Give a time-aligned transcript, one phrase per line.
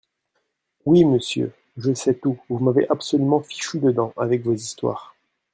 [0.85, 5.13] Oui, monsieur, je sais tout, vous m'avez absolument fichu dedans, avec vos histoires.